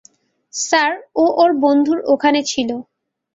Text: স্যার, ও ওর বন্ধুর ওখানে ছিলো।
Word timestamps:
স্যার, 0.53 0.91
ও 1.15 1.23
ওর 1.41 1.51
বন্ধুর 1.63 1.99
ওখানে 2.13 2.39
ছিলো। 2.43 2.75